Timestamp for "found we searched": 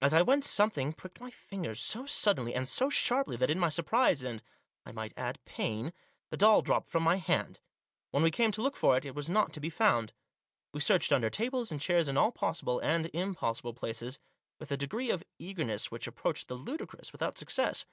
9.68-11.10